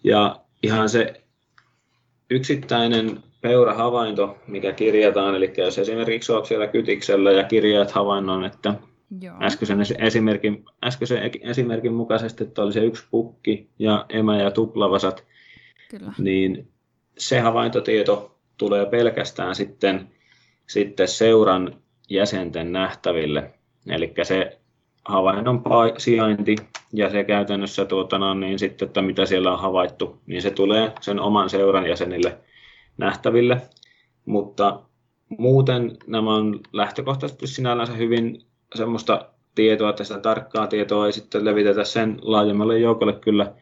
Ja 0.05 0.41
ihan 0.63 0.89
se 0.89 1.23
yksittäinen 2.31 3.23
peurahavainto, 3.41 4.39
mikä 4.47 4.73
kirjataan, 4.73 5.35
eli 5.35 5.53
jos 5.57 5.79
esimerkiksi 5.79 6.33
olet 6.33 6.47
siellä 6.47 6.67
kytiksellä 6.67 7.33
ja 7.33 7.45
kirjaat 7.45 7.91
havainnon, 7.91 8.45
että 8.45 8.75
Joo. 9.21 9.37
Äskeisen, 9.43 9.79
esimerkin, 9.99 10.65
äskeisen 10.85 11.31
esimerkin 11.41 11.95
mukaisesti, 11.95 12.45
että 12.45 12.63
oli 12.63 12.73
se 12.73 12.85
yksi 12.85 13.05
pukki 13.11 13.71
ja 13.79 14.07
emä 14.09 14.43
ja 14.43 14.51
tuplavasat, 14.51 15.25
Kyllä. 15.91 16.13
niin 16.19 16.69
se 17.19 17.41
havaintotieto 17.41 18.36
tulee 18.59 18.87
pelkästään 18.87 19.55
sitten, 19.55 20.11
sitten 20.67 21.09
seuran 21.09 21.77
jäsenten 22.11 22.73
nähtäville. 22.73 23.51
Eli 23.89 24.15
se 24.23 24.59
havainnon 25.05 25.63
sijainti 25.99 26.57
ja 26.93 27.11
se 27.11 27.25
käytännössä 27.25 27.85
tuota, 27.85 28.19
no, 28.19 28.35
niin 28.35 28.59
sitten, 28.59 28.87
että 28.87 29.03
mitä 29.03 29.27
siellä 29.27 29.53
on 29.53 29.61
havaittu, 29.61 30.21
niin 30.27 30.43
se 30.43 30.51
tulee 30.51 30.93
sen 31.01 31.21
oman 31.21 31.51
seuran 31.51 31.87
jäsenille 31.87 32.39
nähtäville, 32.99 33.61
mutta 34.25 34.81
muuten 35.29 35.97
nämä 36.07 36.35
on 36.35 36.61
lähtökohtaisesti 36.73 37.47
sinällänsä 37.47 37.93
hyvin 37.93 38.43
semmoista 38.75 39.29
tietoa, 39.55 39.91
että 39.91 40.05
sitä 40.05 40.21
tarkkaa 40.21 40.67
tietoa 40.67 41.07
ei 41.07 41.13
sitten 41.13 41.45
levitetä 41.45 41.85
sen 41.85 42.19
laajemmalle 42.23 42.79
joukolle 42.79 43.13
kyllä 43.13 43.53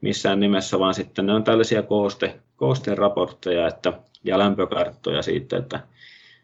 missään 0.00 0.40
nimessä, 0.40 0.78
vaan 0.78 0.94
sitten 0.94 1.26
ne 1.26 1.32
on 1.32 1.44
tällaisia 1.44 1.82
kooste, 1.82 2.40
koosteen 2.56 2.98
raportteja 2.98 3.68
että, 3.68 3.92
ja 4.24 4.38
lämpökarttoja 4.38 5.22
siitä, 5.22 5.56
että 5.56 5.80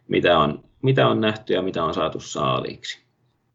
mitä 0.08 0.38
on, 0.38 0.64
mitä 0.82 1.08
on 1.08 1.20
nähty 1.20 1.52
ja 1.52 1.62
mitä 1.62 1.84
on 1.84 1.94
saatu 1.94 2.20
saaliiksi. 2.20 3.00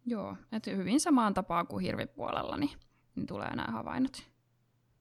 Joo, 0.05 0.35
että 0.51 0.71
hyvin 0.71 0.99
samaan 0.99 1.33
tapaan 1.33 1.67
kuin 1.67 1.83
hirvipuolella, 1.83 2.57
niin, 2.57 2.71
niin 3.15 3.27
tulee 3.27 3.55
nämä 3.55 3.71
havainnot. 3.71 4.23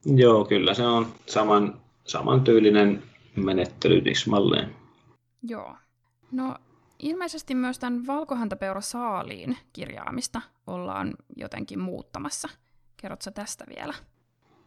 Joo, 0.06 0.44
kyllä 0.44 0.74
se 0.74 0.86
on 0.86 1.06
saman, 1.26 1.80
samantyylinen 2.04 3.02
menettely 3.36 4.00
tismalleen. 4.00 4.76
Joo. 5.42 5.76
No 6.32 6.54
ilmeisesti 6.98 7.54
myös 7.54 7.78
tämän 7.78 8.06
valkohäntäpeura 8.06 8.80
saaliin 8.80 9.56
kirjaamista 9.72 10.40
ollaan 10.66 11.14
jotenkin 11.36 11.80
muuttamassa. 11.80 12.48
Kerrotko 12.96 13.30
tästä 13.30 13.64
vielä? 13.76 13.94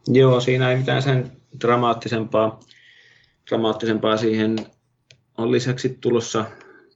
Joo, 0.06 0.40
siinä 0.40 0.70
ei 0.70 0.76
mitään 0.76 1.02
sen 1.02 1.32
dramaattisempaa, 1.60 2.60
dramaattisempaa 3.50 4.16
siihen 4.16 4.56
on 5.38 5.52
lisäksi 5.52 5.98
tulossa, 6.00 6.44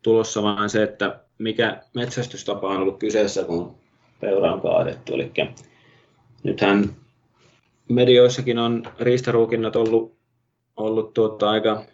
tulossa 0.02 0.42
vaan 0.42 0.71
se, 0.71 0.82
että 0.82 1.21
mikä 1.38 1.82
metsästystapa 1.94 2.68
on 2.68 2.76
ollut 2.76 2.99
kyseessä, 2.99 3.44
kun 3.44 3.75
peura 4.21 4.52
on 4.52 4.61
kaadettu. 4.61 5.14
Eli 5.14 5.32
nythän 6.42 6.97
medioissakin 7.88 8.59
on 8.59 8.82
riistaruukinnat 9.00 9.76
ollut 9.76 10.23
ollut 10.76 11.14
tuota 11.14 11.50
aika 11.50 11.85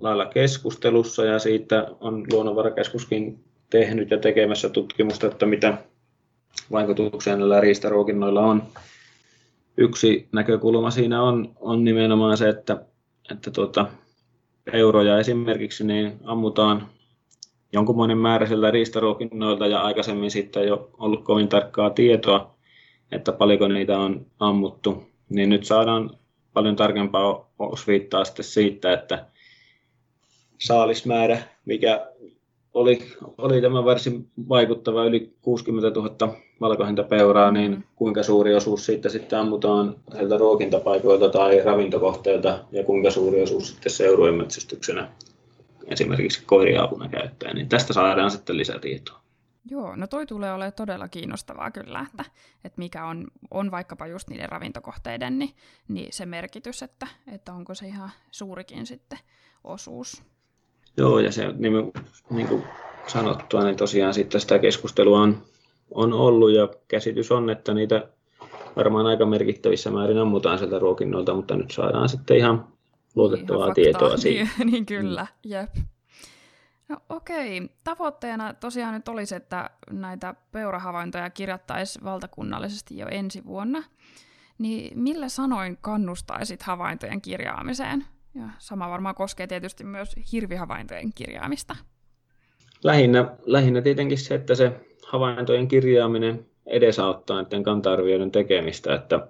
lailla 0.00 0.26
keskustelussa 0.26 1.24
ja 1.24 1.38
siitä 1.38 1.86
on 2.00 2.24
Luonnonvarakeskuskin 2.32 3.44
tehnyt 3.70 4.10
ja 4.10 4.18
tekemässä 4.18 4.68
tutkimusta, 4.68 5.26
että 5.26 5.46
mitä 5.46 5.78
vaikutuksia 6.72 7.36
näillä 7.36 7.60
riistaruokinnoilla 7.60 8.40
on. 8.40 8.62
Yksi 9.76 10.28
näkökulma 10.32 10.90
siinä 10.90 11.22
on, 11.22 11.54
on 11.60 11.84
nimenomaan 11.84 12.36
se, 12.36 12.48
että, 12.48 12.84
että 13.30 13.50
tuota, 13.50 13.86
euroja 14.72 15.18
esimerkiksi 15.18 15.84
niin 15.84 16.12
ammutaan 16.24 16.88
jonkunmoinen 17.72 18.18
määrä 18.18 18.46
sieltä 18.46 18.70
riistaruokinnoilta 18.70 19.66
ja 19.66 19.80
aikaisemmin 19.80 20.30
sitten 20.30 20.72
ole 20.72 20.88
ollut 20.98 21.24
kovin 21.24 21.48
tarkkaa 21.48 21.90
tietoa, 21.90 22.54
että 23.12 23.32
paljonko 23.32 23.68
niitä 23.68 23.98
on 23.98 24.26
ammuttu, 24.38 25.02
niin 25.28 25.48
nyt 25.48 25.64
saadaan 25.64 26.10
paljon 26.52 26.76
tarkempaa 26.76 27.50
osviittaa 27.58 28.24
sitten 28.24 28.44
siitä, 28.44 28.92
että 28.92 29.26
saalismäärä, 30.58 31.38
mikä 31.64 32.06
oli, 32.76 32.98
oli 33.38 33.60
tämä 33.60 33.84
varsin 33.84 34.30
vaikuttava 34.48 35.04
yli 35.04 35.32
60 35.42 36.00
000 36.00 36.34
valkohäntä 36.60 37.02
peuraa, 37.02 37.50
niin 37.50 37.70
mm. 37.70 37.82
kuinka 37.96 38.22
suuri 38.22 38.54
osuus 38.54 38.86
siitä 38.86 39.08
sitten 39.08 39.38
ammutaan 39.38 39.96
sieltä 40.12 40.38
ruokintapaikoilta 40.38 41.28
tai 41.28 41.62
ravintokohteilta 41.64 42.64
ja 42.72 42.84
kuinka 42.84 43.10
suuri 43.10 43.42
osuus 43.42 43.68
sitten 43.68 44.36
metsästyksenä 44.36 45.08
esimerkiksi 45.86 46.42
koiriaapuna 46.46 47.08
käyttäen, 47.08 47.56
niin 47.56 47.68
tästä 47.68 47.92
saadaan 47.92 48.30
sitten 48.30 48.56
lisätietoa. 48.56 49.20
Joo, 49.70 49.96
no 49.96 50.06
toi 50.06 50.26
tulee 50.26 50.52
olemaan 50.52 50.72
todella 50.72 51.08
kiinnostavaa 51.08 51.70
kyllä, 51.70 52.06
että, 52.10 52.24
että 52.64 52.78
mikä 52.78 53.04
on, 53.04 53.26
on 53.50 53.70
vaikkapa 53.70 54.06
just 54.06 54.28
niiden 54.28 54.48
ravintokohteiden 54.48 55.38
niin, 55.38 55.50
niin 55.88 56.12
se 56.12 56.26
merkitys, 56.26 56.82
että, 56.82 57.06
että 57.32 57.52
onko 57.52 57.74
se 57.74 57.86
ihan 57.86 58.10
suurikin 58.30 58.86
sitten 58.86 59.18
osuus. 59.64 60.22
Joo, 60.96 61.18
ja 61.18 61.32
se 61.32 61.52
niin, 61.52 61.92
niin 62.30 62.48
kuin 62.48 62.62
sanottua, 63.06 63.64
niin 63.64 63.76
tosiaan 63.76 64.14
sitten 64.14 64.40
sitä 64.40 64.58
keskustelua 64.58 65.20
on, 65.20 65.42
on 65.90 66.12
ollut 66.12 66.52
ja 66.52 66.68
käsitys 66.88 67.32
on, 67.32 67.50
että 67.50 67.74
niitä 67.74 68.08
varmaan 68.76 69.06
aika 69.06 69.26
merkittävissä 69.26 69.90
määrin 69.90 70.18
ammutaan 70.18 70.58
sieltä 70.58 70.78
ruokinnolta, 70.78 71.34
mutta 71.34 71.56
nyt 71.56 71.70
saadaan 71.70 72.08
sitten 72.08 72.36
ihan 72.36 72.68
luotettavaa 73.14 73.66
niin, 73.66 73.74
tietoa 73.74 74.16
siitä. 74.16 74.50
Niin, 74.58 74.72
niin 74.72 74.86
kyllä, 74.86 75.22
mm. 75.22 75.50
jep. 75.50 75.70
No 76.88 76.96
okei. 77.08 77.70
Tavoitteena 77.84 78.54
tosiaan 78.54 78.94
nyt 78.94 79.08
olisi, 79.08 79.34
että 79.34 79.70
näitä 79.90 80.34
peurahavaintoja 80.52 81.30
kirjattaisiin 81.30 82.04
valtakunnallisesti 82.04 82.98
jo 82.98 83.06
ensi 83.10 83.44
vuonna. 83.44 83.82
Niin 84.58 84.98
millä 84.98 85.28
sanoin 85.28 85.78
kannustaisit 85.80 86.62
havaintojen 86.62 87.20
kirjaamiseen? 87.20 88.04
Ja 88.36 88.44
sama 88.58 88.90
varmaan 88.90 89.14
koskee 89.14 89.46
tietysti 89.46 89.84
myös 89.84 90.14
hirvihavaintojen 90.32 91.12
kirjaamista. 91.14 91.76
Lähinnä, 92.84 93.36
lähinnä 93.46 93.82
tietenkin 93.82 94.18
se, 94.18 94.34
että 94.34 94.54
se 94.54 94.80
havaintojen 95.06 95.68
kirjaaminen 95.68 96.46
edesauttaa 96.66 97.42
näiden 97.42 97.62
kanta-arvioiden 97.62 98.30
tekemistä, 98.30 98.94
että 98.94 99.28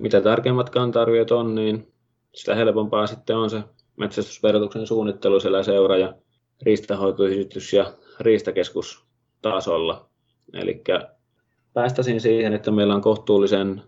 mitä 0.00 0.20
tarkemmat 0.20 0.70
kanta-arviot 0.70 1.30
on, 1.30 1.54
niin 1.54 1.92
sitä 2.34 2.54
helpompaa 2.54 3.06
sitten 3.06 3.36
on 3.36 3.50
se 3.50 3.62
metsästysverotuksen 3.96 4.86
suunnittelu 4.86 5.40
siellä 5.40 5.62
seura- 5.62 5.98
ja 5.98 6.14
riistahoitoyhdistys- 6.62 7.72
ja 7.72 7.94
riistakeskus 8.20 9.04
tasolla. 9.42 10.08
Eli 10.52 10.82
päästäisin 11.74 12.20
siihen, 12.20 12.52
että 12.52 12.70
meillä 12.70 12.94
on 12.94 13.00
kohtuullisen 13.00 13.82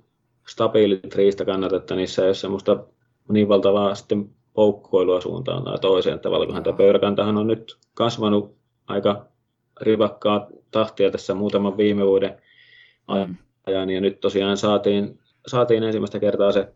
stabiilit 0.49 1.15
riistakannat, 1.15 1.73
että 1.73 1.95
niissä 1.95 2.23
ei 2.23 2.29
ole 2.29 2.35
semmoista 2.35 2.85
niin 3.29 3.49
valtavaa 3.49 3.95
sitten 3.95 4.31
poukkoilua 4.55 5.21
suuntaan 5.21 5.65
tai 5.65 5.79
toiseen, 5.79 6.17
että 6.17 6.31
valkohäntäpöyräkantahan 6.31 7.37
on 7.37 7.47
nyt 7.47 7.79
kasvanut 7.95 8.57
aika 8.87 9.27
rivakkaa 9.81 10.47
tahtia 10.71 11.11
tässä 11.11 11.35
muutaman 11.35 11.77
viime 11.77 12.07
vuoden 12.07 12.43
ajan, 13.67 13.91
ja 13.91 14.01
nyt 14.01 14.21
tosiaan 14.21 14.57
saatiin, 14.57 15.19
saatiin 15.47 15.83
ensimmäistä 15.83 16.19
kertaa 16.21 16.53
se 16.53 16.73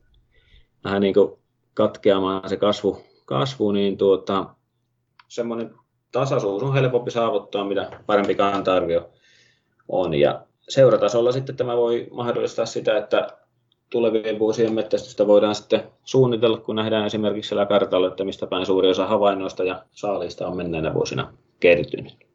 vähän 0.85 1.03
niin 1.03 1.15
kuin 1.15 1.33
katkeamaan 1.75 2.49
se 2.49 2.57
kasvu, 2.57 3.03
kasvu 3.25 3.73
niin 3.73 3.97
tuota, 3.97 4.47
semmoinen 5.29 5.75
tasaisuus 6.13 6.63
on 6.63 6.75
helpompi 6.75 7.11
saavuttaa, 7.11 7.65
mitä 7.65 7.91
parempi 8.07 8.35
kanta-arvio 8.35 9.11
on. 9.89 10.15
Ja 10.15 10.47
seuratasolla 10.69 11.33
sitten 11.33 11.57
tämä 11.57 11.77
voi 11.77 12.09
mahdollistaa 12.11 12.67
sitä, 12.67 12.99
että 12.99 13.29
tulevien 13.91 14.39
vuosien 14.39 14.75
metsästystä 14.75 15.27
voidaan 15.27 15.55
sitten 15.55 15.83
suunnitella, 16.05 16.59
kun 16.59 16.77
nähdään 16.77 17.07
esimerkiksi 17.07 17.49
siellä 17.49 17.67
kartalla, 17.67 18.09
että 18.09 18.25
mistä 18.25 18.47
päin 18.47 18.67
suuri 18.67 18.91
osa 18.91 19.07
havainnoista 19.07 19.65
ja 19.65 19.85
saalista 19.93 20.47
on 20.47 20.57
menneenä 20.57 20.95
vuosina 20.95 21.33
kertynyt. 21.61 22.27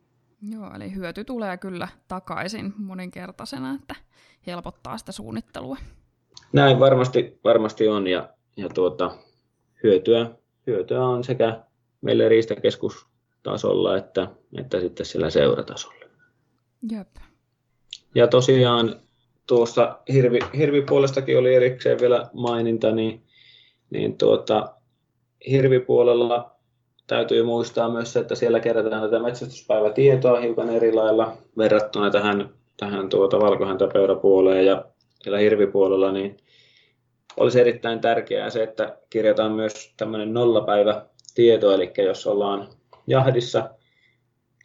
Joo, 0.51 0.71
eli 0.75 0.95
hyöty 0.95 1.23
tulee 1.23 1.57
kyllä 1.57 1.87
takaisin 2.07 2.73
moninkertaisena, 2.77 3.75
että 3.81 3.95
helpottaa 4.47 4.97
sitä 4.97 5.11
suunnittelua. 5.11 5.77
Näin 6.53 6.79
varmasti, 6.79 7.39
varmasti 7.43 7.87
on, 7.87 8.07
ja, 8.07 8.29
ja 8.57 8.69
tuota, 8.69 9.11
hyötyä, 9.83 10.31
hyötyä 10.67 11.05
on 11.05 11.23
sekä 11.23 11.59
meille 12.01 12.29
riistakeskustasolla 12.29 13.97
että, 13.97 14.27
että 14.57 14.79
sitten 14.79 15.05
siellä 15.05 15.29
seuratasolla. 15.29 16.05
Jep. 16.91 17.07
Ja 18.15 18.27
tosiaan 18.27 18.95
tuossa 19.51 19.99
hirvi, 20.13 20.39
hirvipuolestakin 20.57 21.39
oli 21.39 21.55
erikseen 21.55 21.99
vielä 21.99 22.29
maininta, 22.33 22.91
niin, 22.91 23.23
niin 23.89 24.17
tuota, 24.17 24.73
hirvipuolella 25.49 26.55
täytyy 27.07 27.43
muistaa 27.43 27.89
myös 27.89 28.13
se, 28.13 28.19
että 28.19 28.35
siellä 28.35 28.59
kerätään 28.59 29.01
tätä 29.01 29.19
metsästyspäivätietoa 29.19 30.39
hiukan 30.39 30.69
eri 30.69 30.93
lailla 30.93 31.37
verrattuna 31.57 32.09
tähän, 32.09 32.49
tähän 32.77 33.09
tuota 33.09 33.39
valkohäntäpeurapuoleen 33.39 34.65
ja 34.65 34.85
siellä 35.21 35.39
hirvipuolella, 35.39 36.11
niin 36.11 36.37
olisi 37.37 37.61
erittäin 37.61 37.99
tärkeää 37.99 38.49
se, 38.49 38.63
että 38.63 38.97
kirjataan 39.09 39.51
myös 39.51 39.93
tämmöinen 39.97 40.33
nollapäivä 40.33 41.05
tieto, 41.35 41.71
eli 41.71 41.91
jos 41.97 42.27
ollaan 42.27 42.67
jahdissa 43.07 43.69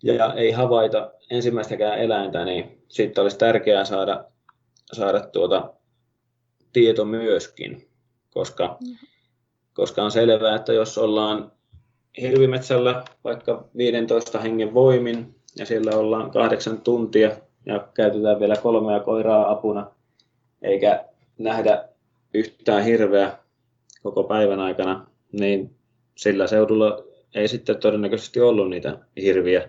ja 0.02 0.34
ei 0.34 0.50
havaita 0.50 1.10
ensimmäistäkään 1.30 1.98
eläintä, 1.98 2.44
niin 2.44 2.82
sitten 2.88 3.22
olisi 3.22 3.38
tärkeää 3.38 3.84
saada, 3.84 4.24
saada 4.92 5.20
tuota 5.20 5.74
tieto 6.72 7.04
myöskin, 7.04 7.88
koska, 8.30 8.78
koska 9.74 10.02
on 10.02 10.10
selvää, 10.10 10.56
että 10.56 10.72
jos 10.72 10.98
ollaan 10.98 11.52
hirvimetsällä 12.20 13.04
vaikka 13.24 13.68
15 13.76 14.40
hengen 14.40 14.74
voimin 14.74 15.34
ja 15.58 15.66
siellä 15.66 15.96
ollaan 15.96 16.30
kahdeksan 16.30 16.80
tuntia 16.80 17.30
ja 17.66 17.88
käytetään 17.94 18.40
vielä 18.40 18.56
kolmea 18.56 19.00
koiraa 19.00 19.50
apuna, 19.50 19.90
eikä 20.62 21.04
nähdä 21.38 21.88
yhtään 22.34 22.84
hirveä 22.84 23.38
koko 24.02 24.24
päivän 24.24 24.60
aikana, 24.60 25.06
niin 25.32 25.76
sillä 26.16 26.46
seudulla 26.46 27.04
ei 27.34 27.48
sitten 27.48 27.76
todennäköisesti 27.76 28.40
ollut 28.40 28.70
niitä 28.70 28.98
hirviä, 29.16 29.68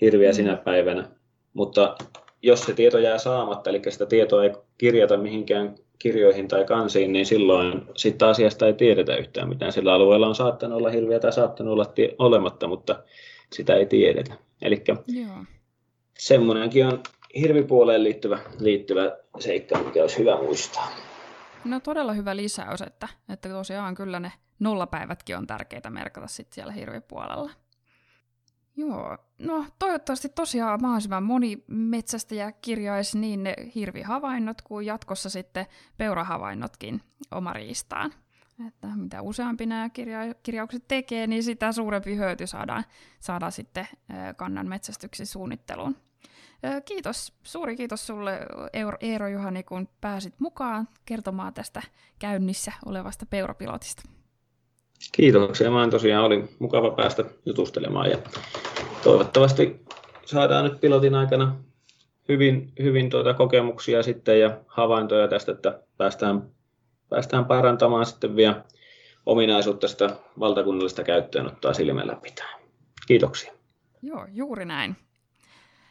hirviä 0.00 0.30
mm. 0.30 0.34
sinä 0.34 0.56
päivänä. 0.56 1.10
Mutta 1.54 1.94
jos 2.42 2.60
se 2.60 2.74
tieto 2.74 2.98
jää 2.98 3.18
saamatta, 3.18 3.70
eli 3.70 3.82
sitä 3.88 4.06
tietoa 4.06 4.44
ei 4.44 4.52
kirjata 4.78 5.16
mihinkään 5.16 5.74
kirjoihin 5.98 6.48
tai 6.48 6.64
kansiin, 6.64 7.12
niin 7.12 7.26
silloin 7.26 7.82
siitä 7.96 8.28
asiasta 8.28 8.66
ei 8.66 8.72
tiedetä 8.72 9.16
yhtään 9.16 9.48
mitään. 9.48 9.72
Sillä 9.72 9.94
alueella 9.94 10.28
on 10.28 10.34
saattanut 10.34 10.78
olla 10.78 10.90
hirviä 10.90 11.20
tai 11.20 11.32
saattanut 11.32 11.72
olla 11.72 11.84
tie- 11.84 12.14
olematta, 12.18 12.68
mutta 12.68 13.02
sitä 13.52 13.74
ei 13.74 13.86
tiedetä. 13.86 14.34
Eli 14.62 14.84
semmoinenkin 16.18 16.86
on 16.86 17.02
hirvipuoleen 17.40 18.04
liittyvä, 18.04 18.38
liittyvä 18.58 19.16
seikka, 19.38 19.78
mikä 19.78 20.02
olisi 20.02 20.18
hyvä 20.18 20.36
muistaa. 20.36 20.90
No 21.64 21.80
todella 21.80 22.12
hyvä 22.12 22.36
lisäys, 22.36 22.82
että, 22.82 23.08
että 23.32 23.48
tosiaan 23.48 23.94
kyllä 23.94 24.20
ne 24.20 24.32
nollapäivätkin 24.60 25.36
on 25.36 25.46
tärkeitä 25.46 25.90
merkata 25.90 26.26
sitten 26.26 26.54
siellä 26.54 26.72
hirvipuolella. 26.72 27.50
Joo, 28.80 29.18
no 29.38 29.66
toivottavasti 29.78 30.28
tosiaan 30.28 30.82
mahdollisimman 30.82 31.22
moni 31.22 31.64
metsästäjä 31.66 32.52
kirjaisi 32.52 33.18
niin 33.18 33.42
ne 33.42 33.54
hirvihavainnot 33.74 34.62
kuin 34.62 34.86
jatkossa 34.86 35.30
sitten 35.30 35.66
peurahavainnotkin 35.96 37.02
omariistaan. 37.30 38.12
Että 38.66 38.86
mitä 38.96 39.22
useampi 39.22 39.66
nämä 39.66 39.88
kirja- 39.88 40.34
kirjaukset 40.42 40.84
tekee, 40.88 41.26
niin 41.26 41.42
sitä 41.42 41.72
suurempi 41.72 42.16
hyöty 42.16 42.46
saadaan, 42.46 42.84
saadaan 43.20 43.52
sitten 43.52 43.88
kannan 44.36 44.68
metsästyksen 44.68 45.26
suunnitteluun. 45.26 45.96
Kiitos, 46.84 47.34
suuri 47.42 47.76
kiitos 47.76 48.06
sulle 48.06 48.40
Eero 49.00 49.28
Juhani, 49.28 49.62
kun 49.62 49.88
pääsit 50.00 50.40
mukaan 50.40 50.88
kertomaan 51.04 51.54
tästä 51.54 51.82
käynnissä 52.18 52.72
olevasta 52.86 53.26
peurapilotista. 53.26 54.02
Kiitoksia. 55.12 55.70
Mä 55.70 55.88
tosiaan 55.88 56.24
oli 56.24 56.44
mukava 56.58 56.90
päästä 56.90 57.24
jutustelemaan 57.46 58.10
ja 58.10 58.18
toivottavasti 59.02 59.84
saadaan 60.24 60.64
nyt 60.64 60.80
pilotin 60.80 61.14
aikana 61.14 61.56
hyvin, 62.28 62.72
hyvin 62.82 63.10
tuota 63.10 63.34
kokemuksia 63.34 64.02
sitten 64.02 64.40
ja 64.40 64.58
havaintoja 64.66 65.28
tästä, 65.28 65.52
että 65.52 65.82
päästään, 65.96 66.42
päästään 67.08 67.44
parantamaan 67.44 68.06
sitten 68.06 68.36
vielä 68.36 68.64
ominaisuutta 69.26 69.88
sitä 69.88 70.10
valtakunnallista 70.40 71.04
käyttöönottoa 71.04 71.74
silmällä 71.74 72.16
pitää. 72.22 72.58
Kiitoksia. 73.06 73.52
Joo, 74.02 74.26
juuri 74.32 74.64
näin. 74.64 74.96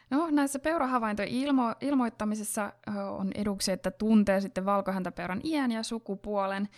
No, 0.09 0.27
näissä 0.31 0.59
peurahavaintojen 0.59 1.31
ilmo- 1.31 1.75
ilmoittamisessa 1.81 2.73
on 3.17 3.31
eduksi, 3.35 3.71
että 3.71 3.91
tuntee 3.91 4.41
sitten 4.41 4.65
valkohäntäpeuran 4.65 5.41
iän 5.43 5.71
ja 5.71 5.83
sukupuolen. 5.83 6.69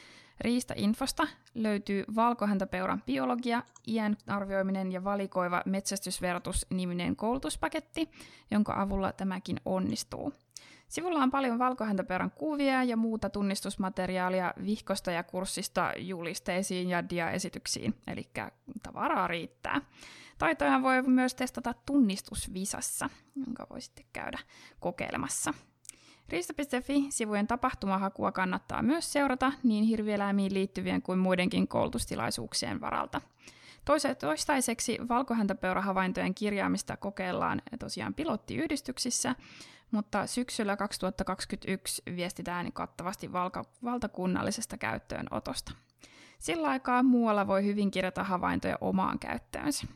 Riista-infosta 0.41 1.27
löytyy 1.55 2.05
valkohäntäpeuran 2.15 3.03
biologia, 3.05 3.63
iän 3.87 4.17
arvioiminen 4.27 4.91
ja 4.91 5.03
valikoiva 5.03 5.61
metsästysverotus-niminen 5.65 7.15
koulutuspaketti, 7.15 8.09
jonka 8.51 8.81
avulla 8.81 9.11
tämäkin 9.11 9.57
onnistuu. 9.65 10.33
Sivulla 10.87 11.19
on 11.23 11.31
paljon 11.31 11.59
valkohäntäpeuran 11.59 12.31
kuvia 12.31 12.83
ja 12.83 12.97
muuta 12.97 13.29
tunnistusmateriaalia 13.29 14.53
vihkosta 14.65 15.11
ja 15.11 15.23
kurssista 15.23 15.91
julisteisiin 15.97 16.89
ja 16.89 17.09
diaesityksiin, 17.09 17.93
eli 18.07 18.29
tavaraa 18.83 19.27
riittää. 19.27 19.81
Taitoja 20.37 20.81
voi 20.81 21.01
myös 21.01 21.35
testata 21.35 21.73
tunnistusvisassa, 21.85 23.09
jonka 23.45 23.67
voi 23.69 23.81
sitten 23.81 24.05
käydä 24.13 24.39
kokeilemassa. 24.79 25.53
Riista.fi-sivujen 26.29 27.47
tapahtumahakua 27.47 28.31
kannattaa 28.31 28.81
myös 28.81 29.13
seurata 29.13 29.51
niin 29.63 29.83
hirvieläimiin 29.83 30.53
liittyvien 30.53 31.01
kuin 31.01 31.19
muidenkin 31.19 31.67
koulutustilaisuuksien 31.67 32.81
varalta. 32.81 33.21
Toistaiseksi 34.19 34.97
valkohäntäpeurahavaintojen 35.09 36.35
kirjaamista 36.35 36.97
kokeillaan 36.97 37.61
tosiaan 37.79 38.13
pilottiyhdistyksissä, 38.13 39.35
mutta 39.91 40.27
syksyllä 40.27 40.77
2021 40.77 42.01
viestitään 42.15 42.73
kattavasti 42.73 43.33
valka- 43.33 43.65
valtakunnallisesta 43.83 44.77
käyttöönotosta. 44.77 45.71
Sillä 46.39 46.67
aikaa 46.69 47.03
muualla 47.03 47.47
voi 47.47 47.65
hyvin 47.65 47.91
kirjata 47.91 48.23
havaintoja 48.23 48.77
omaan 48.81 49.19
käyttöönsä. 49.19 49.87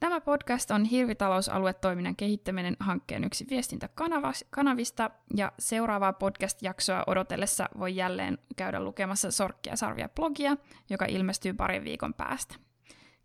Tämä 0.00 0.20
podcast 0.20 0.70
on 0.70 0.84
Hirvitalousaluetoiminnan 0.84 2.16
kehittäminen 2.16 2.76
hankkeen 2.80 3.24
yksi 3.24 3.46
viestintäkanavista, 3.50 5.10
ja 5.36 5.52
seuraavaa 5.58 6.12
podcast-jaksoa 6.12 7.04
odotellessa 7.06 7.68
voi 7.78 7.96
jälleen 7.96 8.38
käydä 8.56 8.80
lukemassa 8.80 9.30
Sorkkia 9.30 9.76
sarvia 9.76 10.08
blogia, 10.08 10.56
joka 10.90 11.04
ilmestyy 11.04 11.52
parin 11.52 11.84
viikon 11.84 12.14
päästä. 12.14 12.54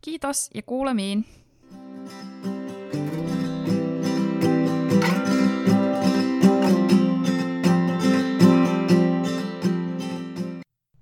Kiitos 0.02 0.50
ja 0.56 0.62
kuulemiin! 0.62 1.26
thank 1.72 2.46
you 2.46 2.59